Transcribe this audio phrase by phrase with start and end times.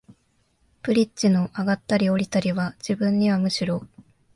[0.81, 3.85] ブリッジの上ったり降りたりは、自分にはむしろ、